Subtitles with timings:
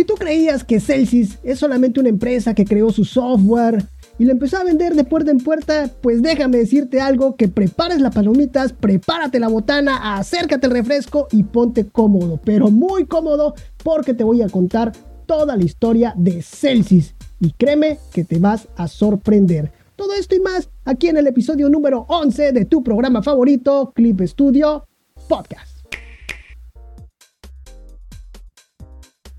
[0.00, 3.84] Si tú creías que Celsius es solamente una empresa que creó su software
[4.18, 8.00] y lo empezó a vender de puerta en puerta, pues déjame decirte algo, que prepares
[8.00, 13.52] las palomitas, prepárate la botana, acércate al refresco y ponte cómodo, pero muy cómodo
[13.84, 14.92] porque te voy a contar
[15.26, 19.70] toda la historia de Celsius y créeme que te vas a sorprender.
[19.96, 24.18] Todo esto y más aquí en el episodio número 11 de tu programa favorito, Clip
[24.22, 24.86] Studio
[25.28, 25.69] Podcast.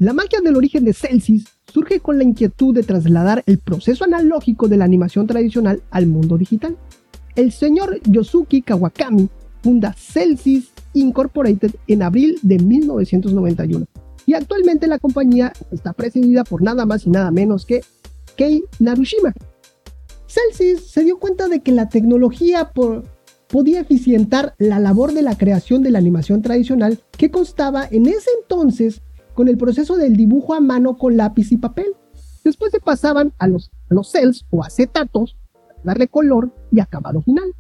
[0.02, 4.68] La magia del origen de Celsius surge con la inquietud de trasladar el proceso analógico
[4.68, 6.76] de la animación tradicional al mundo digital.
[7.36, 9.30] El señor Yosuke Kawakami
[9.62, 13.86] funda Celsius Incorporated en abril de 1991
[14.26, 17.82] y actualmente la compañía está presidida por nada más y nada menos que
[18.36, 19.36] Kei Narushima.
[20.26, 22.72] Celsius se dio cuenta de que la tecnología
[23.50, 28.32] podía eficientar la labor de la creación de la animación tradicional que constaba en ese
[28.42, 31.96] entonces con el proceso del dibujo a mano con lápiz y papel.
[32.44, 35.38] Después se pasaban a los, los cells o acetatos,
[35.84, 37.54] darle color y acabado final,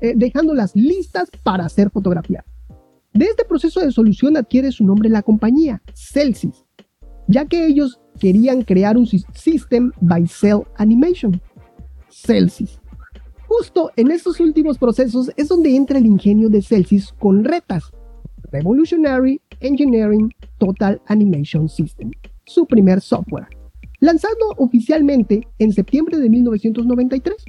[0.00, 2.44] eh, dejándolas listas para hacer fotografía.
[3.14, 6.64] De este proceso de solución adquiere su nombre la compañía, Celsius,
[7.26, 11.40] ya que ellos querían crear un System by Cell Animation,
[12.10, 12.80] Celsius.
[13.46, 17.90] Justo en estos últimos procesos es donde entra el ingenio de Celsius con retas,
[18.52, 22.10] Revolutionary Engineering Total Animation System,
[22.46, 23.48] su primer software,
[24.00, 27.44] lanzado oficialmente en septiembre de 1993.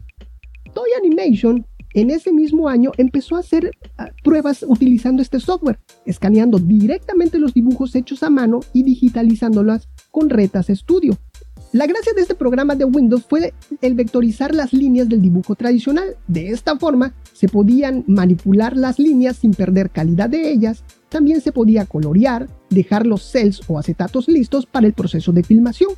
[0.74, 6.60] Toy Animation en ese mismo año empezó a hacer ah, pruebas utilizando este software, escaneando
[6.60, 11.18] directamente los dibujos hechos a mano y digitalizándolas con Retas Studio.
[11.72, 13.54] La gracia de este programa de Windows fue
[13.84, 16.16] el vectorizar las líneas del dibujo tradicional.
[16.28, 20.84] De esta forma, se podían manipular las líneas sin perder calidad de ellas.
[21.10, 25.92] También se podía colorear, dejar los cells o acetatos listos para el proceso de filmación.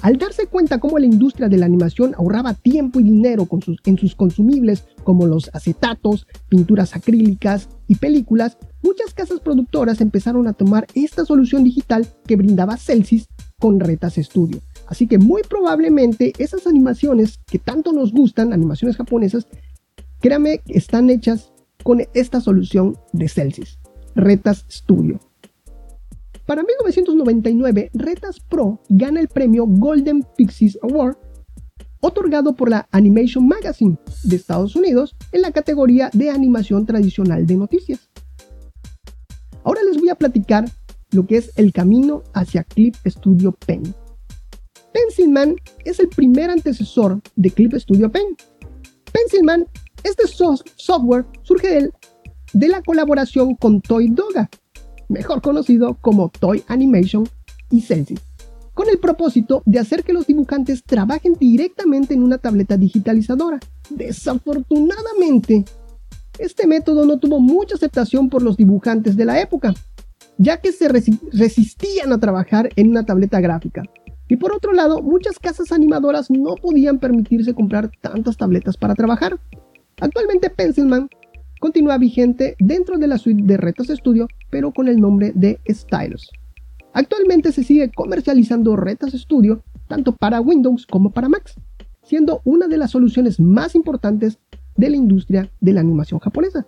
[0.00, 3.48] Al darse cuenta cómo la industria de la animación ahorraba tiempo y dinero
[3.84, 10.52] en sus consumibles como los acetatos, pinturas acrílicas y películas, muchas casas productoras empezaron a
[10.52, 13.26] tomar esta solución digital que brindaba Celsius
[13.58, 14.60] con Retas Studio.
[14.90, 19.46] Así que muy probablemente esas animaciones que tanto nos gustan, animaciones japonesas,
[20.20, 21.52] créame, están hechas
[21.84, 23.78] con esta solución de Celsius,
[24.16, 25.20] Retas Studio.
[26.44, 31.16] Para 1999, Retas Pro gana el premio Golden Pixies Award,
[32.00, 37.54] otorgado por la Animation Magazine de Estados Unidos en la categoría de animación tradicional de
[37.54, 38.10] noticias.
[39.62, 40.64] Ahora les voy a platicar
[41.12, 43.94] lo que es el camino hacia Clip Studio Pen.
[44.92, 48.36] Pencilman es el primer antecesor de Clip Studio Pen.
[49.12, 49.66] Pencilman,
[50.02, 51.90] este software surge
[52.52, 54.48] de la colaboración con Toy Doga,
[55.08, 57.28] mejor conocido como Toy Animation
[57.70, 58.18] y Sensi,
[58.74, 63.60] con el propósito de hacer que los dibujantes trabajen directamente en una tableta digitalizadora.
[63.90, 65.64] Desafortunadamente,
[66.38, 69.74] este método no tuvo mucha aceptación por los dibujantes de la época,
[70.38, 73.82] ya que se resistían a trabajar en una tableta gráfica.
[74.30, 79.40] Y por otro lado, muchas casas animadoras no podían permitirse comprar tantas tabletas para trabajar.
[80.00, 81.10] Actualmente Pencilman
[81.58, 86.30] continúa vigente dentro de la suite de Retos Studio, pero con el nombre de Stylus.
[86.92, 91.52] Actualmente se sigue comercializando Retos Studio tanto para Windows como para Mac,
[92.04, 94.38] siendo una de las soluciones más importantes
[94.76, 96.64] de la industria de la animación japonesa.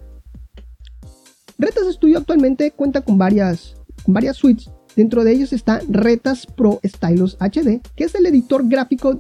[1.59, 6.81] Retas Studio actualmente cuenta con varias, con varias suites, dentro de ellos está Retas Pro
[6.85, 9.19] Stylus HD, que es el editor gráfico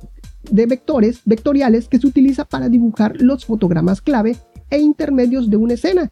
[0.50, 4.36] de vectores vectoriales que se utiliza para dibujar los fotogramas clave
[4.70, 6.10] e intermedios de una escena.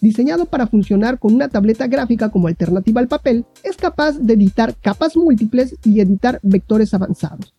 [0.00, 4.74] Diseñado para funcionar con una tableta gráfica como alternativa al papel, es capaz de editar
[4.80, 7.54] capas múltiples y editar vectores avanzados.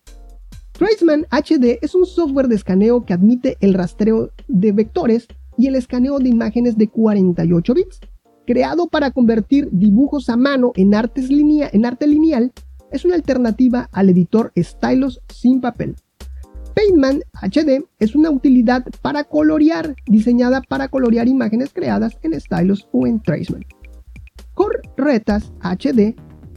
[0.72, 5.26] Traceman HD es un software de escaneo que admite el rastreo de vectores
[5.56, 8.00] y el escaneo de imágenes de 48 bits.
[8.46, 12.52] Creado para convertir dibujos a mano en, arte lineal,
[12.92, 15.96] es una alternativa al editor Stylus sin papel.
[16.72, 23.08] Paintman HD es una utilidad para colorear, diseñada para colorear imágenes creadas en Stylus o
[23.08, 23.64] en Traceman.
[24.54, 26.14] Core Retas HD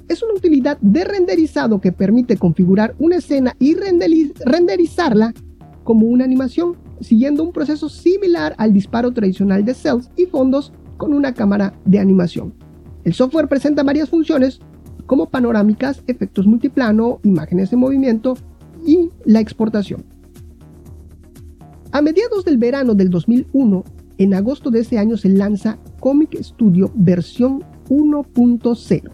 [0.07, 3.75] es una utilidad de renderizado que permite configurar una escena y
[4.45, 5.33] renderizarla
[5.83, 11.13] como una animación, siguiendo un proceso similar al disparo tradicional de cells y fondos con
[11.13, 12.54] una cámara de animación.
[13.06, 14.60] El software presenta varias funciones
[15.07, 18.38] como panorámicas, efectos multiplano, imágenes en movimiento,
[18.86, 20.04] y la exportación.
[21.92, 23.84] A mediados del verano del 2001,
[24.19, 29.12] en agosto de ese año se lanza Comic Studio versión 1.0,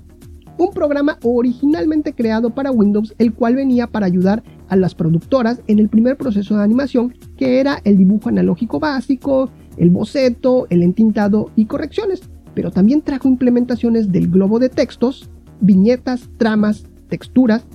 [0.57, 5.79] un programa originalmente creado para Windows, el cual venía para ayudar a las productoras en
[5.79, 11.51] el primer proceso de animación, que era el dibujo analógico básico, el boceto, el entintado
[11.55, 12.21] y correcciones,
[12.53, 15.29] pero también trajo implementaciones del globo de textos,
[15.61, 17.65] viñetas, tramas, texturas,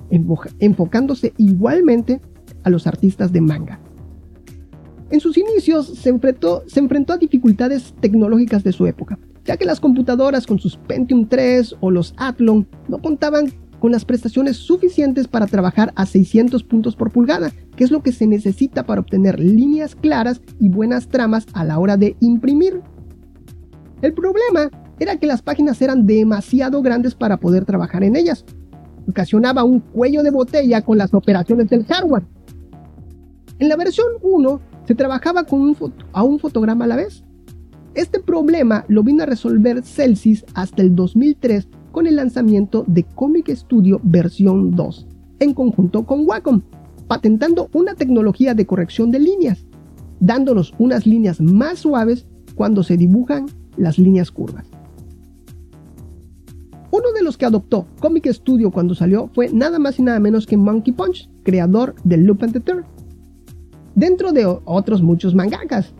[0.59, 2.19] enfocándose igualmente
[2.63, 3.79] a los artistas de manga.
[5.09, 9.65] En sus inicios se enfrentó, se enfrentó a dificultades tecnológicas de su época, ya que
[9.65, 13.51] las computadoras con sus Pentium 3 o los Athlon no contaban
[13.81, 18.11] con las prestaciones suficientes para trabajar a 600 puntos por pulgada, que es lo que
[18.11, 22.79] se necesita para obtener líneas claras y buenas tramas a la hora de imprimir.
[24.03, 24.69] El problema
[24.99, 28.45] era que las páginas eran demasiado grandes para poder trabajar en ellas.
[29.09, 32.23] Ocasionaba un cuello de botella con las operaciones del hardware.
[33.57, 35.75] En la versión 1 se trabajaba con un
[36.13, 37.23] a un fotograma a la vez,
[37.93, 43.49] este problema lo vino a resolver Celsius hasta el 2003 con el lanzamiento de Comic
[43.49, 45.07] Studio versión 2,
[45.39, 46.61] en conjunto con Wacom,
[47.07, 49.65] patentando una tecnología de corrección de líneas,
[50.19, 53.47] dándonos unas líneas más suaves cuando se dibujan
[53.77, 54.65] las líneas curvas.
[56.91, 60.45] Uno de los que adoptó Comic Studio cuando salió fue nada más y nada menos
[60.45, 62.85] que Monkey Punch, creador de Loop and the Third,
[63.95, 65.93] dentro de otros muchos mangakas.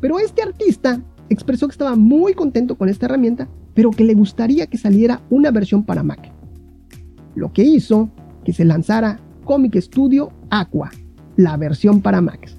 [0.00, 4.66] Pero este artista expresó que estaba muy contento con esta herramienta, pero que le gustaría
[4.66, 6.32] que saliera una versión para Mac.
[7.36, 8.08] Lo que hizo
[8.42, 10.90] que se lanzara Comic Studio Aqua,
[11.36, 12.50] la versión para Mac.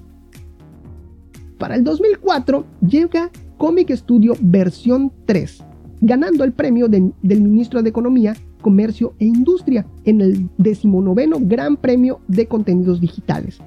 [1.58, 5.64] Para el 2004 llega Comic Studio versión 3,
[6.00, 7.12] ganando el premio del
[7.42, 13.58] ministro de Economía, Comercio e Industria en el 19 Gran Premio de Contenidos Digitales.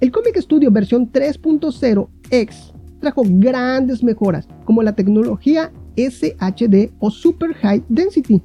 [0.00, 7.52] El Comic Studio versión 3.0 X trajo grandes mejoras, como la tecnología SHD o Super
[7.54, 8.40] High Density,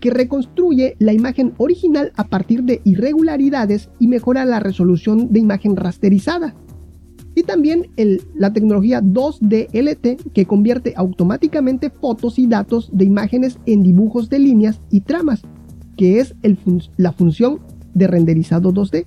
[0.00, 5.76] que reconstruye la imagen original a partir de irregularidades y mejora la resolución de imagen
[5.76, 6.54] rasterizada.
[7.34, 7.86] Y también
[8.34, 14.82] la tecnología 2DLT que convierte automáticamente fotos y datos de imágenes en dibujos de líneas
[14.90, 15.42] y tramas,
[15.96, 16.34] que es
[16.98, 17.60] la función
[17.94, 19.04] de renderizado 2D.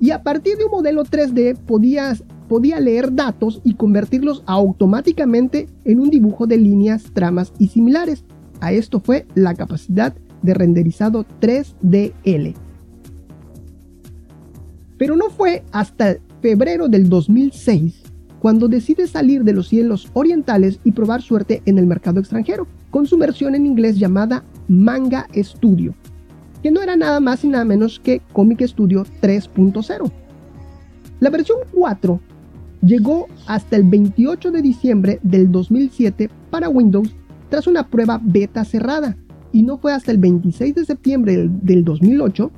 [0.00, 6.00] Y a partir de un modelo 3D podías podía leer datos y convertirlos automáticamente en
[6.00, 8.24] un dibujo de líneas, tramas y similares.
[8.60, 12.54] A esto fue la capacidad de renderizado 3DL.
[14.96, 18.02] Pero no fue hasta febrero del 2006
[18.40, 23.06] cuando decide salir de los cielos orientales y probar suerte en el mercado extranjero, con
[23.06, 25.94] su versión en inglés llamada Manga Studio,
[26.62, 30.10] que no era nada más y nada menos que Comic Studio 3.0.
[31.20, 32.20] La versión 4
[32.82, 37.14] llegó hasta el 28 de diciembre del 2007 para Windows
[37.48, 39.16] tras una prueba beta cerrada
[39.52, 42.50] y no fue hasta el 26 de septiembre del 2008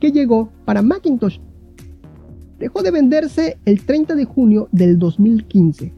[0.00, 1.38] que llegó para Macintosh.
[2.58, 5.92] Dejó de venderse el 30 de junio del 2015,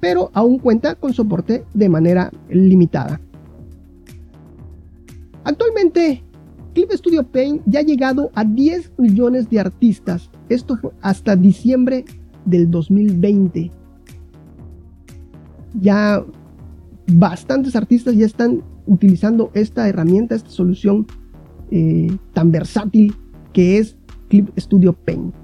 [0.00, 3.20] pero aún cuenta con soporte de manera limitada.
[5.44, 6.22] Actualmente,
[6.74, 12.06] Clip Studio Paint ya ha llegado a 10 millones de artistas, esto fue hasta diciembre
[12.44, 13.70] del 2020.
[15.80, 16.24] Ya
[17.06, 21.06] bastantes artistas ya están utilizando esta herramienta, esta solución
[21.70, 23.14] eh, tan versátil
[23.52, 23.96] que es
[24.28, 25.34] Clip Studio Paint.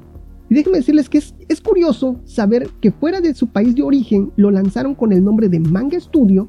[0.50, 4.32] Y déjenme decirles que es, es, curioso saber que fuera de su país de origen
[4.36, 6.48] lo lanzaron con el nombre de Manga Studio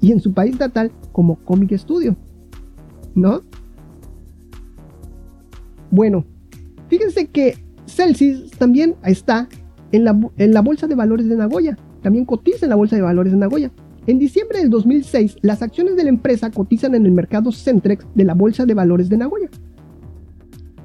[0.00, 2.16] y en su país natal como Comic Studio.
[3.14, 3.42] ¿No?
[5.90, 6.24] Bueno,
[6.88, 9.48] fíjense que Celsius también está
[9.92, 11.76] en la, Bolsa de Valores de Nagoya.
[12.02, 13.70] También cotiza en la Bolsa de Valores de Nagoya.
[14.06, 18.24] En diciembre del 2006, las acciones de la empresa cotizan en el mercado Centrex de
[18.24, 19.48] la Bolsa de Valores de Nagoya.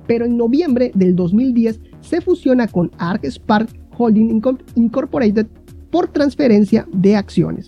[0.08, 4.42] Pero en noviembre del 2010 se fusiona con Arc Spark Holding
[4.76, 5.48] Incorporated
[5.92, 7.68] por transferencia de acciones.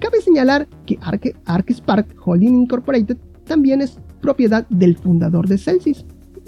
[0.00, 6.04] Cabe señalar que Arc, Arc Spark Holding Incorporated también es propiedad del fundador de Celsius.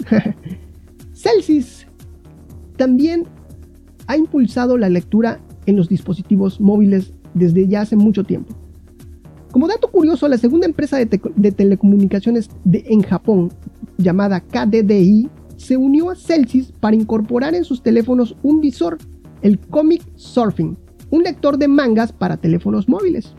[1.13, 1.87] Celsius
[2.77, 3.25] también
[4.07, 8.55] ha impulsado la lectura en los dispositivos móviles desde ya hace mucho tiempo.
[9.51, 13.51] Como dato curioso, la segunda empresa de, telecomunicaciones en Japón,
[13.97, 18.97] llamada KDDI, se unió a Celsius para incorporar en sus teléfonos un visor,
[19.43, 20.75] el Comic Surfing,
[21.11, 23.35] un lector de mangas para teléfonos móviles.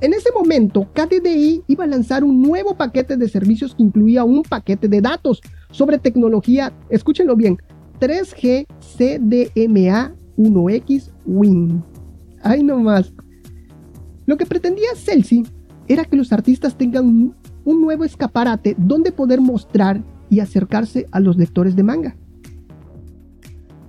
[0.00, 4.42] En ese momento, KDDI iba a lanzar un nuevo paquete de servicios que incluía un
[4.42, 5.40] paquete de datos
[5.70, 7.58] sobre tecnología, escúchenlo bien,
[8.00, 11.82] 3G CDMA 1X Win.
[12.42, 13.12] Ahí nomás.
[14.26, 15.44] Lo que pretendía Celsi
[15.88, 21.36] era que los artistas tengan un nuevo escaparate donde poder mostrar y acercarse a los
[21.36, 22.16] lectores de manga.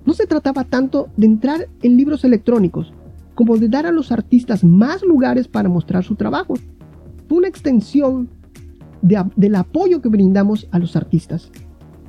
[0.06, 2.94] No se trataba tanto de entrar en libros electrónicos,
[3.36, 6.56] como de dar a los artistas más lugares para mostrar su trabajo.
[7.28, 8.30] Fue una extensión
[9.02, 11.52] del apoyo que brindamos a los artistas.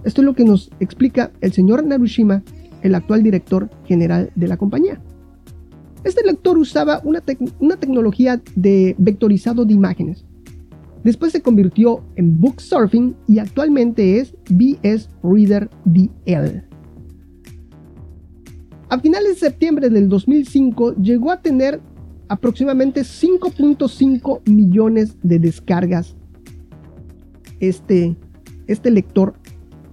[0.05, 2.43] Esto es lo que nos explica el señor Narushima,
[2.83, 5.01] el actual director general de la compañía.
[6.05, 10.25] Este lector usaba una, tecnología de vectorizado de imágenes.
[11.05, 16.65] Después se convirtió en Book Surfing y actualmente es BS Reader DL.
[18.89, 21.81] A finales de septiembre del 2005 llegó a tener
[22.29, 26.17] aproximadamente 5.5 millones de descargas
[27.61, 28.17] este,
[28.67, 29.35] este lector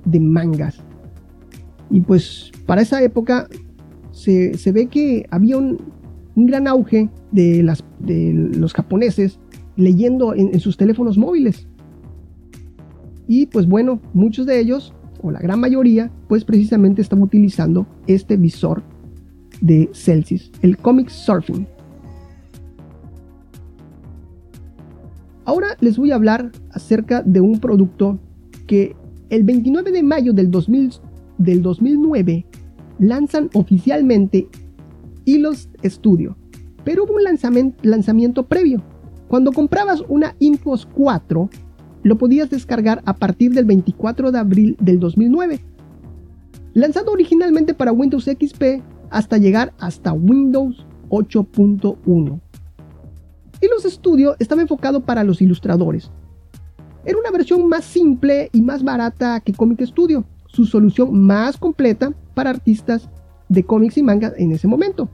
[0.08, 0.80] de mangas.
[1.90, 3.48] Y pues para esa época
[4.12, 5.78] se, ve que había un,
[6.36, 9.40] gran auge de, las, de, los japoneses
[9.76, 11.68] leyendo en, en, sus teléfonos móviles.
[13.28, 18.38] Y pues bueno, muchos de ellos o la gran mayoría, pues precisamente están utilizando este
[18.38, 18.84] visor
[19.62, 21.68] de Celsius, el Comic Surfing.
[25.46, 28.20] Ahora les voy a hablar acerca de un producto
[28.68, 28.96] que
[29.30, 30.94] el 29 de mayo del, 2000,
[31.38, 32.46] del 2009
[33.00, 34.48] lanzan oficialmente
[35.26, 36.38] Hilos Studio,
[36.84, 37.24] pero hubo un
[37.84, 38.82] lanzamiento, previo.
[39.28, 41.50] Cuando comprabas una Infos 4,
[42.04, 45.60] lo podías descargar a partir del 24 de abril del 2009.
[46.74, 52.40] Lanzado originalmente para Windows XP hasta llegar hasta Windows 8.1.
[53.60, 56.12] Y los Studio estaba enfocado para los ilustradores.
[57.08, 62.14] Era una versión más simple y más barata que Comic Studio, su solución más completa
[62.34, 63.08] para artistas
[63.48, 65.08] de cómics y manga en ese momento.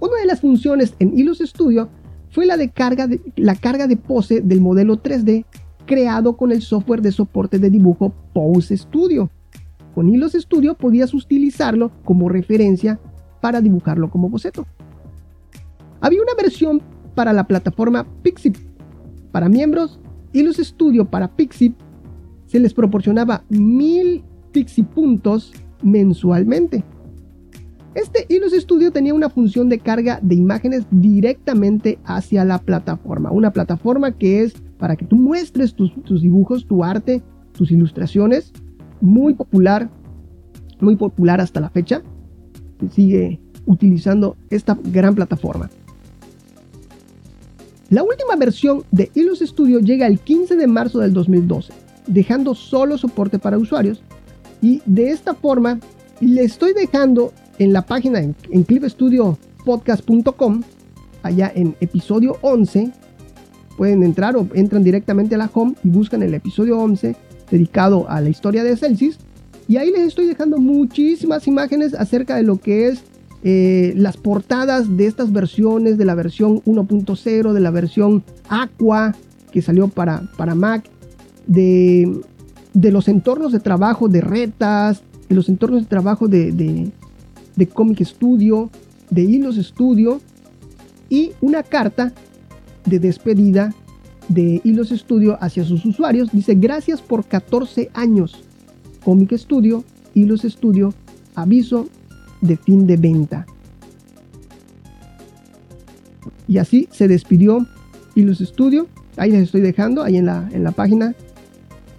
[0.00, 1.88] Una de las funciones en Ilus Studio
[2.28, 5.46] fue la, de carga de, la carga de pose del modelo 3D
[5.86, 9.30] creado con el software de soporte de dibujo Pose Studio.
[9.94, 13.00] Con Hilos Studio podías utilizarlo como referencia
[13.40, 14.66] para dibujarlo como boceto.
[16.02, 16.82] Había una versión
[17.14, 18.58] para la plataforma Pixip.
[19.32, 20.00] Para miembros,
[20.32, 21.74] Hilos Studio para Pixip
[22.46, 26.84] se les proporcionaba 1000 Pixie puntos mensualmente.
[27.94, 33.30] Este Hilos Studio tenía una función de carga de imágenes directamente hacia la plataforma.
[33.30, 38.52] Una plataforma que es para que tú muestres tus, dibujos, tu arte, tus ilustraciones.
[39.00, 39.90] Muy popular,
[40.80, 42.02] muy popular hasta la fecha.
[42.80, 45.68] Se sigue utilizando esta gran plataforma.
[47.90, 51.72] La última versión de Ilus Studio llega el 15 de marzo del 2012,
[52.06, 54.02] dejando solo soporte para usuarios.
[54.60, 55.80] Y de esta forma,
[56.20, 60.62] le estoy dejando en la página en, en clipstudiopodcast.com,
[61.22, 62.92] allá en episodio 11,
[63.78, 67.16] pueden entrar o entran directamente a la home y buscan el episodio 11
[67.50, 69.16] dedicado a la historia de Celsius.
[69.66, 73.02] Y ahí les estoy dejando muchísimas imágenes acerca de lo que es
[73.44, 79.14] eh, las portadas de estas versiones, de la versión 1.0, de la versión Aqua
[79.52, 80.84] que salió para, para Mac,
[81.46, 82.20] de,
[82.74, 86.90] de, los entornos de trabajo de Retas, de los entornos de trabajo de, de,
[87.56, 88.70] de Comic Studio,
[89.10, 90.20] de Hilos Studio
[91.08, 92.12] y una carta
[92.84, 93.74] de despedida
[94.28, 96.30] de Hilos Studio hacia sus usuarios.
[96.32, 98.42] Dice, gracias por 14 años.
[99.04, 100.92] Comic Studio, Hilos Studio,
[101.34, 101.88] aviso
[102.40, 103.46] de fin de venta.
[106.46, 107.66] Y así se despidió
[108.14, 108.86] Hilos Studio.
[109.16, 111.14] Ahí les estoy dejando, ahí en la, en la página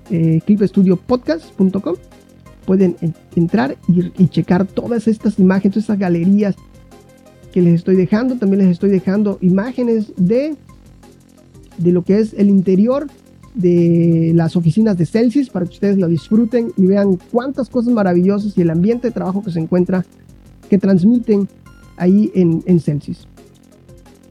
[0.10, 0.42] eh.
[2.66, 2.96] Pueden
[3.36, 6.56] entrar y, y checar todas estas imágenes, todas estas galerías
[7.52, 8.36] que les estoy dejando.
[8.36, 10.56] También les estoy dejando imágenes de
[11.80, 13.08] de lo que es el interior
[13.56, 18.58] de las oficinas de Celsius para que ustedes lo disfruten y vean cuántas cosas maravillosas
[18.58, 20.06] y el ambiente de trabajo que se encuentra,
[20.70, 21.48] que transmiten
[21.98, 23.28] ahí en, en Celsius.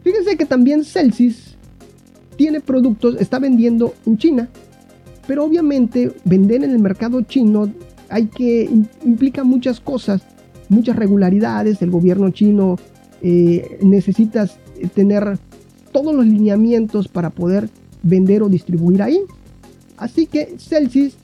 [0.02, 1.57] Fíjense que también Celsius
[2.37, 4.49] tiene productos, está vendiendo en China,
[5.26, 7.71] pero obviamente vender en el mercado chino
[8.09, 8.71] hay que
[9.04, 10.23] implica muchas cosas,
[10.68, 11.83] muchas regularidades.
[11.83, 12.76] El gobierno chino
[13.23, 14.49] eh, necesita
[14.95, 15.38] tener
[15.92, 17.68] todos los lineamientos para poder
[18.02, 19.21] vender o distribuir ahí.
[19.97, 21.16] Así que Celsius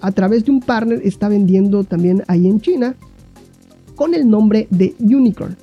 [0.00, 2.96] a través de un partner está vendiendo también ahí en China
[3.94, 5.56] con el nombre de Unicorn.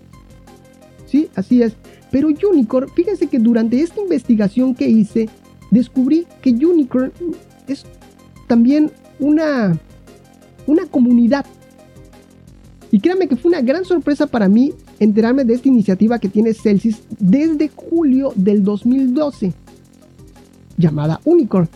[1.06, 1.74] Sí, así es.
[2.12, 5.30] Pero Unicorn, fíjense que durante esta investigación que hice,
[5.72, 7.12] descubrí que Unicorn
[7.68, 7.86] es
[8.48, 9.80] también una,
[10.66, 11.46] una comunidad.
[12.92, 16.54] Y créanme que fue una gran sorpresa para mí enterarme de esta iniciativa que tiene
[16.54, 19.54] Celsius desde julio del 2012.
[20.78, 21.70] llamada Unicorn.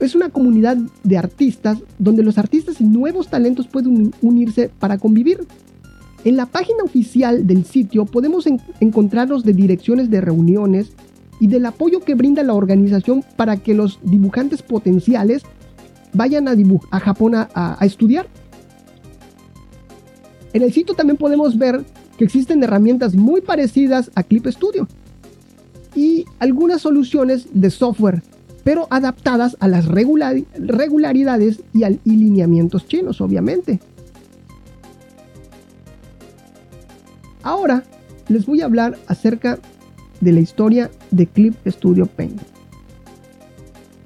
[0.00, 5.46] Es una comunidad de artistas donde los artistas y nuevos talentos pueden unirse para convivir.
[6.24, 8.46] En la página oficial del sitio podemos
[8.80, 10.92] encontrarnos de direcciones de reuniones
[11.38, 15.42] y del apoyo que brinda la organización para que los dibujantes potenciales
[16.12, 16.56] vayan a,
[16.90, 18.26] a Japón a estudiar.
[20.52, 21.84] En el sitio también podemos ver
[22.18, 24.88] que existen herramientas muy parecidas a Clip Studio
[25.94, 28.22] y algunas soluciones de software,
[28.64, 32.00] pero adaptadas a las regularidades y, al,
[32.86, 33.80] chinos, obviamente.
[37.42, 37.84] Ahora
[38.28, 39.58] les voy a hablar acerca
[40.20, 42.40] de la historia de Clip Studio Paint.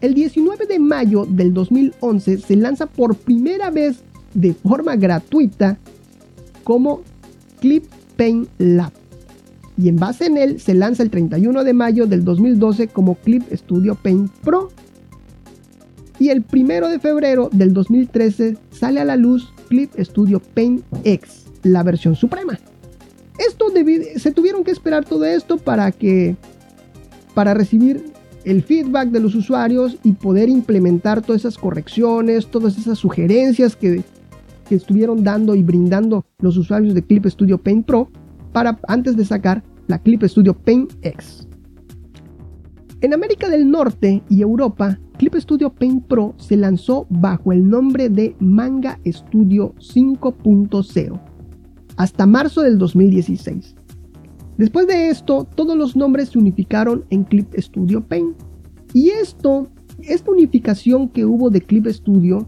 [0.00, 3.98] El 19 de mayo del 2011 se lanza por primera vez
[4.34, 5.78] de forma gratuita
[6.62, 7.02] como
[7.60, 7.84] Clip
[8.16, 8.92] Paint Lab
[9.76, 13.42] y en base en él se lanza el 31 de mayo del 2012 como Clip
[13.52, 14.70] Studio Paint Pro.
[16.18, 21.46] Y el 1 de febrero del 2013 sale a la luz Clip Studio Paint X,
[21.64, 22.58] la versión suprema.
[23.38, 23.66] Esto
[24.16, 26.36] se tuvieron que esperar todo esto para que
[27.34, 28.04] para recibir
[28.44, 34.04] el feedback de los usuarios y poder implementar todas esas correcciones, todas esas sugerencias que,
[34.68, 38.08] que estuvieron dando y brindando los usuarios de Clip Studio Paint Pro
[38.54, 41.46] para antes de sacar la Clip Studio Paint X.
[43.00, 48.08] En América del Norte y Europa, Clip Studio Paint Pro se lanzó bajo el nombre
[48.08, 51.20] de Manga Studio 5.0
[51.96, 53.74] hasta marzo del 2016.
[54.56, 58.36] Después de esto, todos los nombres se unificaron en Clip Studio Paint.
[58.92, 59.66] Y esto,
[60.00, 62.46] esta unificación que hubo de Clip Studio,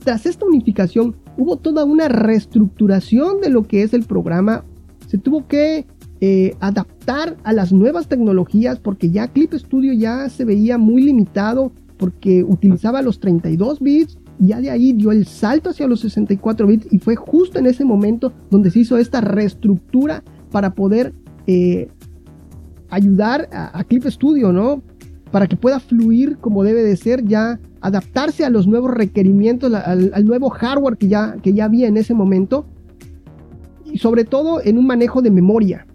[0.00, 4.64] tras esta unificación hubo toda una reestructuración de lo que es el programa.
[5.06, 5.86] Se tuvo que
[6.20, 11.72] eh, adaptar a las nuevas tecnologías porque ya Clip Studio ya se veía muy limitado
[11.98, 16.66] porque utilizaba los 32 bits y ya de ahí dio el salto hacia los 64
[16.66, 21.12] bits y fue justo en ese momento donde se hizo esta reestructura para poder
[21.46, 21.88] eh,
[22.90, 24.82] ayudar a, Clip Studio, ¿no?
[25.30, 30.24] Para que pueda fluir como debe de ser ya adaptarse a los nuevos requerimientos, al,
[30.24, 32.66] nuevo hardware que ya, que ya había en ese momento,
[33.84, 35.86] y sobre todo en un manejo de memoria.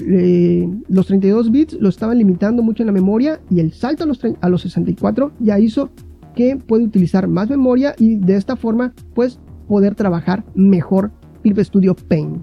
[0.00, 4.06] Eh, los 32 bits lo estaban limitando mucho en la memoria y el salto a
[4.06, 5.90] los, a los 64 ya hizo
[6.34, 11.10] que puede utilizar más memoria y de esta forma pues poder trabajar mejor
[11.42, 12.38] Clip Studio Paint.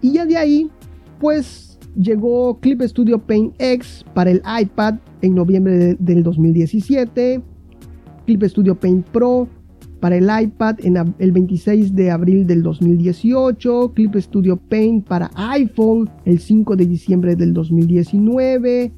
[0.00, 0.70] Y ya de ahí
[1.20, 1.65] pues
[1.96, 7.42] llegó Clip Studio Paint X para el iPad en noviembre del 2017,
[8.26, 9.48] Clip Studio Paint Pro
[10.00, 16.08] para el iPad en el 26 de abril del 2018, Clip Studio Paint para iPhone
[16.24, 18.92] el 5 de diciembre del 2019,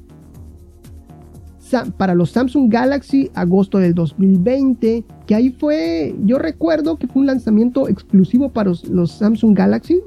[1.97, 7.27] para los Samsung Galaxy agosto del 2020, que ahí fue, yo recuerdo que fue un
[7.27, 10.01] lanzamiento exclusivo para los, Samsung Galaxy.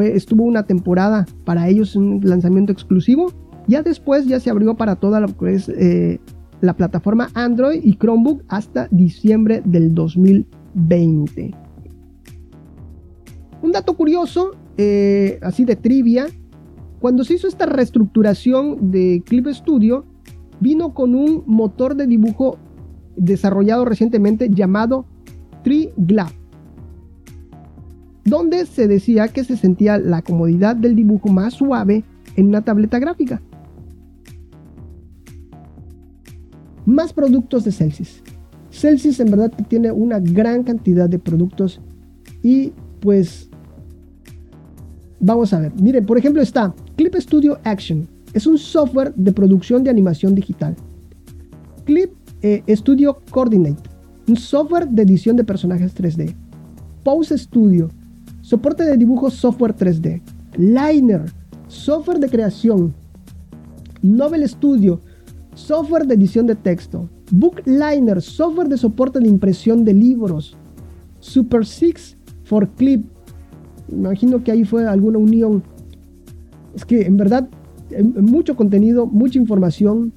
[0.00, 3.32] Estuvo una temporada para ellos un lanzamiento exclusivo.
[3.66, 6.18] Ya después ya se abrió para toda lo que es eh,
[6.60, 11.54] la plataforma Android y Chromebook hasta diciembre del 2020.
[13.62, 16.26] Un dato curioso, eh, así de trivia,
[17.00, 20.04] cuando se hizo esta reestructuración de Clip Studio,
[20.60, 22.58] vino con un motor de dibujo
[23.16, 25.04] desarrollado recientemente llamado
[25.64, 26.30] TreeGlab,
[28.24, 32.04] donde se decía que se sentía la comodidad del dibujo más suave
[32.36, 33.42] en una tableta gráfica.
[36.86, 38.22] más productos de Celsius.
[38.70, 41.80] Celsius en verdad tiene una gran cantidad de productos
[42.42, 43.48] y pues
[45.20, 45.72] vamos a ver.
[45.80, 48.08] Miren, por ejemplo está Clip Studio Action.
[48.32, 50.74] Es un software de producción de animación digital.
[51.84, 53.90] Clip eh, Studio Coordinate.
[54.28, 56.34] Un software de edición de personajes 3D.
[57.04, 57.90] Pose Studio.
[58.52, 60.20] Soporte de dibujo software 3D.
[60.58, 61.24] Liner.
[61.68, 62.92] Software de creación.
[64.02, 65.00] Novel Studio
[65.54, 70.56] software de edición de texto, Bookliner, software de soporte de impresión de libros,
[71.20, 73.04] Super 6 for Clip.
[73.90, 75.62] Imagino que ahí fue alguna unión.
[76.74, 77.48] Es que en verdad,
[78.20, 80.12] mucho contenido, mucha información.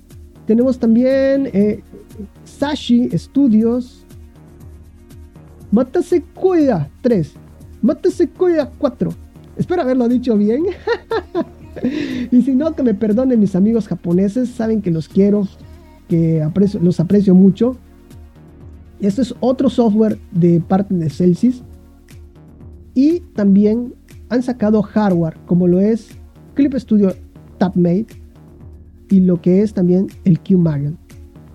[0.46, 1.82] Tenemos también eh,
[2.44, 4.06] Sashi Studios,
[5.72, 7.34] Matasequoia 3,
[7.86, 9.12] Matasequoia 4.
[9.58, 10.64] Espero haberlo dicho bien.
[12.32, 15.48] y si no, que me perdonen mis amigos japoneses, saben que los quiero,
[16.10, 16.44] que
[16.82, 17.78] los aprecio mucho.
[19.00, 21.62] Este es otro software de parte de Celsius.
[22.96, 23.94] Y también
[24.30, 26.08] han sacado hardware, como lo es
[26.56, 27.14] Clip Studio
[27.60, 28.08] TabMate
[29.12, 30.98] y lo que es también el Q-Marion.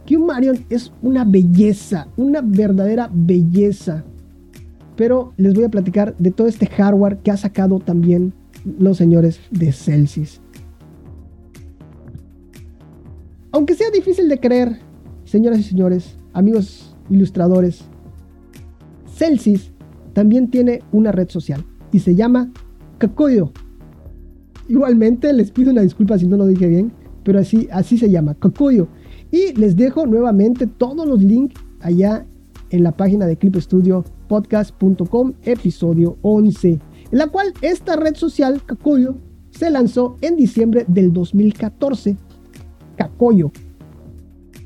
[0.06, 4.04] Q-Marion es una belleza, una verdadera belleza.
[5.00, 8.34] Pero les voy a platicar de todo este hardware que ha sacado también
[8.78, 10.42] los señores de Celsius.
[13.50, 14.76] Aunque sea difícil de creer,
[15.24, 17.80] señoras y señores, amigos ilustradores,
[19.14, 19.72] Celsius
[20.12, 22.52] también tiene una red social y se llama
[22.98, 23.52] Kakuyo.
[24.68, 26.92] Igualmente les pido una disculpa si no lo dije bien,
[27.24, 28.88] pero así, así se llama, Kakuyo.
[29.30, 32.26] Y les dejo nuevamente todos los links allá
[32.70, 39.16] en la página de clipstudiopodcast.com, episodio 11, en la cual esta red social, Kakuyo,
[39.50, 42.16] se lanzó en diciembre del 2014.
[42.96, 43.52] Kakuyo.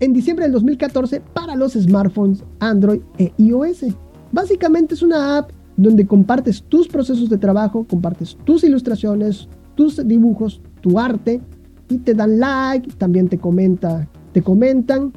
[0.00, 3.86] En diciembre del 2014 para los smartphones Android e iOS.
[4.32, 10.60] Básicamente es una app donde compartes tus procesos de trabajo, compartes tus ilustraciones, tus dibujos,
[10.80, 11.40] tu arte
[11.88, 15.12] y te dan like, también te comenta, te comentan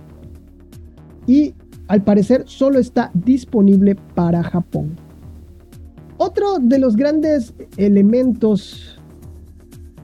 [1.25, 1.53] y
[1.87, 4.97] al parecer solo está disponible para Japón.
[6.17, 8.99] Otro de los grandes elementos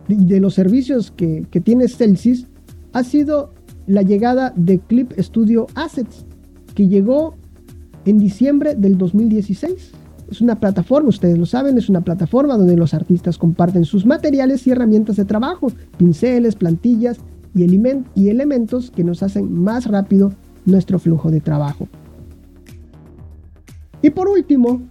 [0.08, 2.46] de los servicios que, que tiene Celsius
[2.94, 3.54] ha sido
[3.88, 6.26] la llegada de Clip Studio Assets,
[6.76, 7.36] que llegó
[8.06, 9.92] en diciembre del 2016.
[10.30, 14.66] Es una plataforma, ustedes lo saben, es una plataforma donde los artistas comparten sus materiales
[14.68, 17.18] y herramientas de trabajo, pinceles, plantillas
[17.56, 17.64] y,
[18.16, 20.34] y elementos que nos hacen más rápido
[20.66, 21.88] nuestro flujo de trabajo.
[24.02, 24.82] Y por último,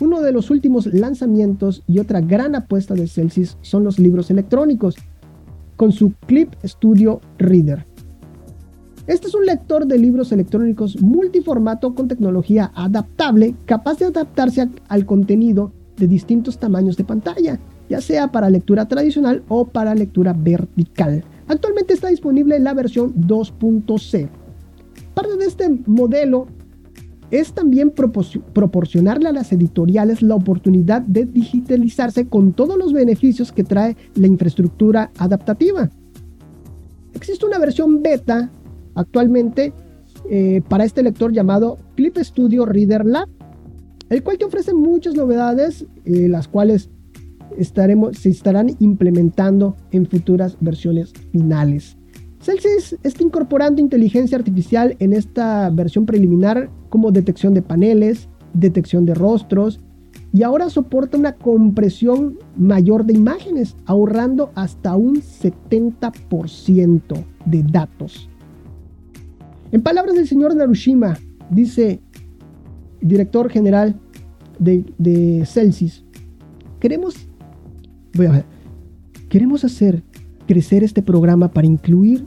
[0.00, 4.96] uno de los últimos lanzamientos y otra gran apuesta de Celsius son los libros electrónicos,
[5.76, 7.84] con su Clip Studio Reader.
[9.06, 15.06] Este es un lector de libros electrónicos multiformato con tecnología adaptable, capaz de adaptarse al
[15.06, 21.24] contenido de distintos tamaños de pantalla, ya sea para lectura tradicional o para lectura vertical.
[21.48, 24.41] Actualmente está disponible la versión 2.0.
[25.14, 26.46] Parte de este modelo
[27.30, 33.64] es también proporcionarle a las editoriales la oportunidad de digitalizarse con todos los beneficios que
[33.64, 35.90] trae la infraestructura adaptativa.
[37.14, 38.50] Existe una versión beta
[38.94, 39.72] actualmente
[40.30, 43.28] eh, para este lector llamado Clip Studio Reader Lab,
[44.10, 46.90] el cual te ofrece muchas novedades, eh, las cuales
[48.12, 51.96] se estarán implementando en futuras versiones finales.
[52.42, 59.14] Celsius está incorporando inteligencia artificial en esta versión preliminar como detección de paneles, detección de
[59.14, 59.78] rostros
[60.32, 68.28] y ahora soporta una compresión mayor de imágenes, ahorrando hasta un 70% de datos.
[69.70, 72.00] En palabras del señor Narushima, dice
[73.00, 74.00] director general
[74.58, 76.04] de, de Celsius,
[76.80, 77.14] queremos,
[79.28, 80.02] queremos hacer
[80.46, 82.26] crecer este programa para incluir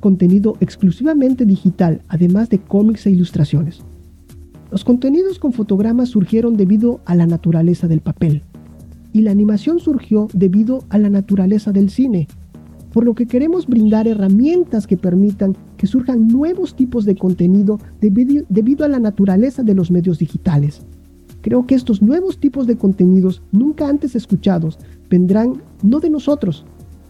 [0.00, 3.80] contenido exclusivamente digital, además de cómics e ilustraciones.
[4.70, 8.42] Los contenidos con fotogramas surgieron debido a la naturaleza del papel,
[9.12, 12.28] y la animación surgió debido a la naturaleza del cine,
[12.92, 18.84] por lo que queremos brindar herramientas que permitan que surjan nuevos tipos de contenido debido
[18.84, 20.82] a la naturaleza de los medios digitales.
[21.42, 24.78] Creo que estos nuevos tipos de contenidos nunca antes escuchados
[25.08, 26.64] vendrán no de nosotros,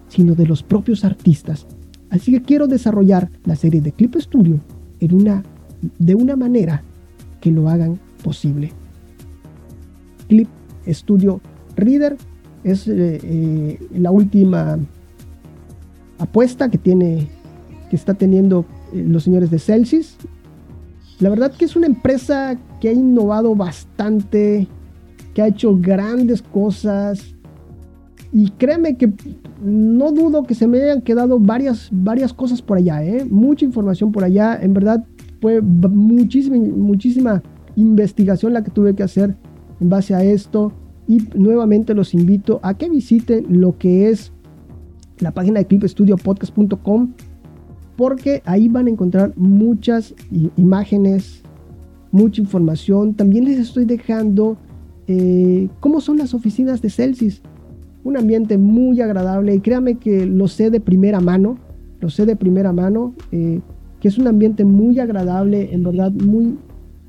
[0.09, 1.67] sino de los propios artistas.
[2.11, 4.61] Así que quiero desarrollar la serie de Clip Studio
[5.01, 5.43] en una,
[5.99, 6.83] de una manera
[7.41, 8.73] que lo hagan posible.
[10.29, 10.49] Clip
[10.87, 11.41] Studio
[11.77, 12.17] Reader
[12.65, 14.79] es eh, eh, la última
[16.19, 17.29] apuesta que tiene,
[17.91, 20.17] que está teniendo eh, los señores de Celsius.
[21.21, 24.67] La verdad que es una empresa que ha innovado bastante,
[25.35, 27.36] que ha hecho grandes cosas.
[28.33, 29.13] Y créeme que
[29.63, 33.27] no dudo que se me hayan quedado varias, varias cosas por allá, ¿eh?
[33.29, 34.59] mucha información por allá.
[34.61, 35.05] En verdad
[35.41, 37.43] fue muchísima, muchísima
[37.77, 39.37] investigación la que tuve que hacer
[39.81, 40.73] en base a esto.
[41.09, 44.33] Y nuevamente los invito a que visiten lo que es
[45.21, 47.13] la página de clipstudiopodcast.com
[47.97, 50.15] porque ahí van a encontrar muchas
[50.57, 51.43] imágenes,
[52.13, 53.15] mucha información.
[53.15, 54.59] También les estoy dejando
[55.07, 57.43] eh, cómo son las oficinas de Celsius.
[58.07, 61.59] Un ambiente muy agradable y créame que lo sé de primera mano,
[62.01, 63.61] lo sé de primera mano, eh,
[63.99, 66.57] que es un ambiente muy agradable, en verdad, muy...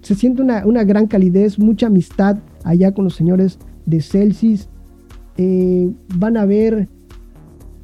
[0.02, 4.70] Se siente una, gran calidez, mucha amistad allá con los señores de Celsius.
[5.38, 6.88] Eh, van a ver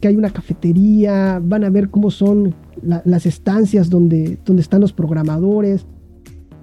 [0.02, 4.92] que hay una cafetería, van a ver cómo son las estancias donde, donde están los
[4.92, 5.86] programadores.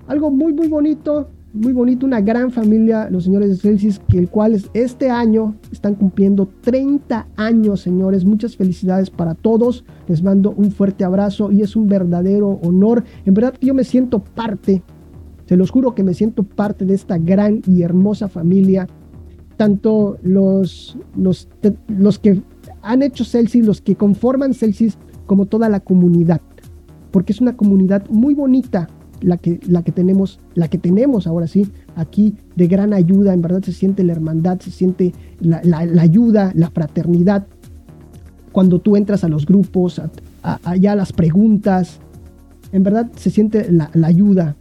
[0.09, 4.29] Algo muy muy bonito, muy bonito, una gran familia, los señores de Celsius, que el
[4.29, 8.25] cual este año están cumpliendo 30 años, señores.
[8.25, 9.85] Muchas felicidades para todos.
[10.07, 13.05] Les mando un fuerte abrazo y es un verdadero honor.
[13.25, 14.83] En verdad que yo me siento parte,
[15.47, 18.87] se los juro que me siento parte de esta gran y hermosa familia.
[19.57, 21.49] Tanto los, los,
[21.89, 22.43] los que
[22.83, 26.41] han hecho Celsius, los que conforman Celsius, como toda la comunidad.
[27.11, 28.89] Porque es una comunidad muy bonita,
[29.21, 33.43] la que, la que tenemos, la que tenemos ahora sí, aquí de gran ayuda, en
[33.43, 37.47] verdad se siente la hermandad, se siente la, ayuda, la fraternidad.
[38.53, 40.01] Cuando tú entras a los grupos,
[40.43, 42.01] allá a, las preguntas,
[42.73, 44.57] en verdad se siente la, ayuda.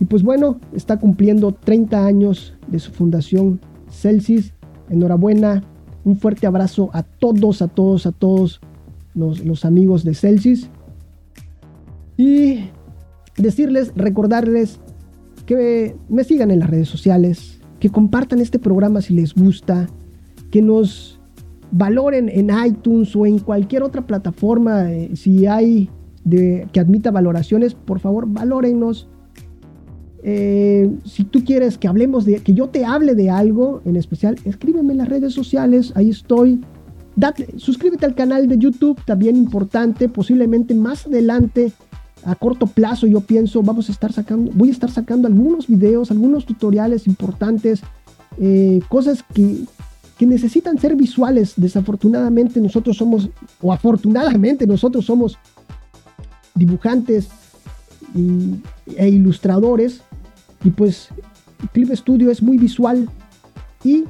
[0.00, 4.52] Y pues bueno, está cumpliendo 30 años de su fundación Celsius.
[4.90, 5.62] Enhorabuena,
[6.04, 8.60] un fuerte abrazo a todos, a todos, a todos
[9.14, 10.68] los, los amigos de Celsius.
[12.16, 12.64] Y
[13.36, 14.80] decirles, recordarles
[15.46, 19.88] que me sigan en las redes sociales, que compartan este programa si les gusta,
[20.50, 21.20] que nos
[21.70, 25.90] valoren en iTunes o en cualquier otra plataforma, eh, si hay
[26.24, 29.08] de, que admita valoraciones, por favor, valórennos.
[30.22, 34.36] Eh, si tú quieres que hablemos de, que yo te hable de algo en especial,
[34.44, 36.60] escríbeme en las redes sociales, ahí estoy.
[37.16, 41.72] Date, suscríbete al canal de YouTube, también importante, posiblemente más adelante
[42.24, 46.10] a corto plazo yo pienso vamos a estar sacando, voy a estar sacando algunos videos,
[46.10, 47.80] algunos tutoriales importantes,
[48.38, 49.64] eh, cosas que,
[50.18, 51.54] que necesitan ser visuales.
[51.56, 55.38] Desafortunadamente nosotros somos, o afortunadamente nosotros somos
[56.54, 57.28] dibujantes
[58.96, 60.02] e ilustradores
[60.62, 61.08] y pues
[61.72, 63.08] Clip Studio es muy visual
[63.82, 64.04] y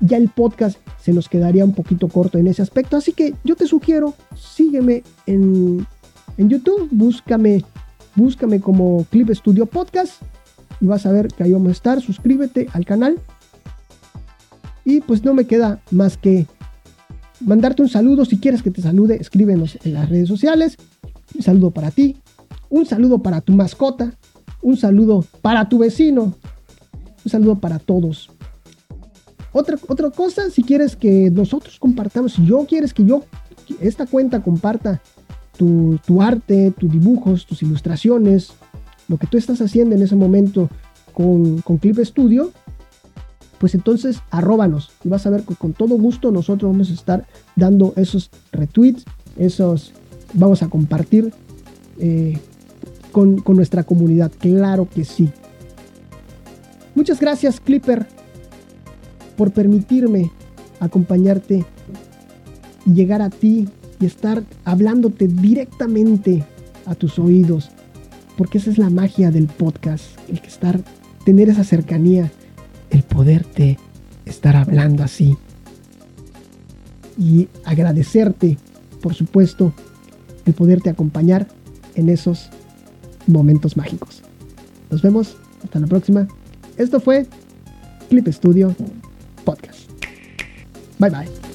[0.00, 2.96] ya el podcast se nos quedaría un poquito corto en ese aspecto.
[2.96, 5.86] Así que yo te sugiero, sígueme en
[6.38, 7.64] en YouTube, búscame,
[8.14, 10.22] búscame como Clip Studio Podcast
[10.80, 12.00] y vas a ver que ahí vamos a estar.
[12.00, 13.20] Suscríbete al canal.
[14.84, 16.46] Y pues no me queda más que
[17.40, 18.24] mandarte un saludo.
[18.24, 20.76] Si quieres que te salude, escríbenos en las redes sociales.
[21.34, 22.16] Un saludo para ti,
[22.70, 24.14] un saludo para tu mascota,
[24.62, 26.34] un saludo para tu vecino,
[27.24, 28.30] un saludo para todos.
[29.52, 33.24] Otra, otra cosa, si quieres que nosotros compartamos, si yo quieres que yo,
[33.80, 35.02] esta cuenta comparta
[35.58, 38.52] tu, arte, tus dibujos, tus ilustraciones,
[39.08, 40.70] lo que tú estás haciendo en ese momento
[41.12, 42.52] con, Clip Studio,
[43.58, 47.26] pues entonces arróbanos y vas a ver que con todo gusto nosotros vamos a estar
[47.56, 49.04] dando esos retweets,
[49.36, 49.92] esos
[50.34, 51.32] vamos a compartir
[51.98, 52.38] eh,
[53.10, 55.28] con, con, nuestra comunidad, claro que sí.
[56.94, 58.06] Muchas gracias Clipper
[59.36, 60.30] por permitirme
[60.78, 61.64] acompañarte
[62.86, 63.68] y llegar a ti
[64.00, 66.44] y estar hablándote directamente
[66.86, 67.70] a tus oídos,
[68.36, 70.80] porque esa es la magia del podcast, el que estar,
[71.24, 72.30] tener esa cercanía,
[72.90, 73.78] el poderte
[74.24, 75.36] estar hablando así.
[77.18, 78.58] Y agradecerte,
[79.02, 79.72] por supuesto,
[80.46, 81.48] el poderte acompañar
[81.94, 82.48] en esos
[83.26, 84.22] momentos mágicos.
[84.90, 86.28] Nos vemos, hasta la próxima.
[86.76, 87.26] Esto fue
[88.08, 88.74] Clip Studio
[89.44, 89.90] Podcast.
[90.98, 91.47] Bye bye.